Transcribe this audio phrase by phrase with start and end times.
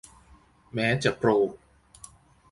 [0.73, 1.29] แม้จะโปร